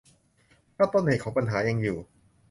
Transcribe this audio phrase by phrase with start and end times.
[0.75, 1.97] ถ้าต้นเหตุของปัญหายังอยู่